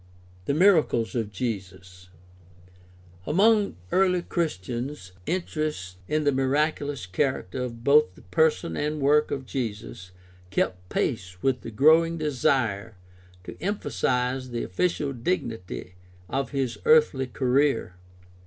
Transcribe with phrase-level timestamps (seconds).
[0.45, 2.09] The miracles of Jesus—
[3.27, 9.45] Among early Christians interest in the miraculous character of both the person and work of
[9.45, 10.09] Jesus
[10.49, 12.95] kept pace with the growing desire
[13.43, 15.93] to emphasize the official dignity
[16.27, 17.93] of his earthly career.